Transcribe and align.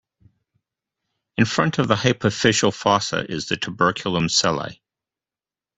In 1.37 1.45
front 1.45 1.77
of 1.77 1.87
the 1.87 1.93
hypophyseal 1.93 2.73
fossa 2.73 3.23
is 3.31 3.45
the 3.49 3.55
tuberculum 3.57 4.29
sellae. 4.29 4.79